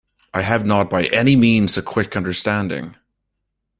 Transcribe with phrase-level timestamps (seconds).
[0.33, 2.95] I have not by any means a quick understanding.